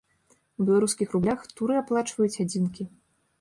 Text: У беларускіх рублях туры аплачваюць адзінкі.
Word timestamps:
У 0.61 0.65
беларускіх 0.69 1.07
рублях 1.17 1.43
туры 1.59 1.77
аплачваюць 1.83 2.41
адзінкі. 2.47 2.89